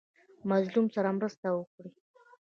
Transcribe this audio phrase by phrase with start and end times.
[0.49, 1.89] مظلوم سره مرسته وکړئ